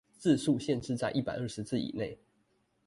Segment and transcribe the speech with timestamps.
[0.17, 2.17] 字數限制在一百二十字以內